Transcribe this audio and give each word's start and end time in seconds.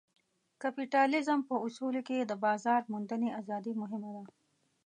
کپیټالیزم 0.61 1.39
په 1.49 1.55
اصولو 1.65 2.01
کې 2.07 2.17
د 2.25 2.31
بازار 2.45 2.81
موندنې 2.91 3.29
ازادي 3.39 3.73
مهمه 3.81 4.09
ده. 4.25 4.33